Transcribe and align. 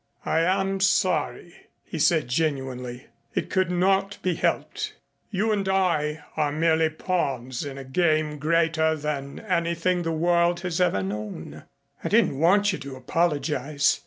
"I 0.25 0.39
am 0.39 0.79
sorry," 0.79 1.67
he 1.83 1.99
said 1.99 2.27
genuinely. 2.27 3.05
"It 3.35 3.51
could 3.51 3.69
not 3.69 4.17
be 4.23 4.33
helped. 4.33 4.95
You 5.29 5.51
and 5.51 5.69
I 5.69 6.23
are 6.35 6.51
merely 6.51 6.89
pawns 6.89 7.63
in 7.63 7.77
a 7.77 7.83
game 7.83 8.39
greater 8.39 8.95
than 8.95 9.37
anything 9.41 10.01
the 10.01 10.11
world 10.11 10.61
has 10.61 10.81
ever 10.81 11.03
known." 11.03 11.65
"I 12.03 12.09
didn't 12.09 12.39
want 12.39 12.73
you 12.73 12.79
to 12.79 12.95
apologize. 12.95 13.99